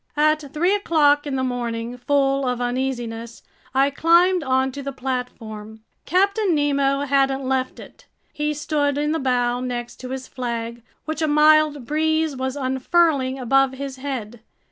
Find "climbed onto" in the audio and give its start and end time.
3.91-4.81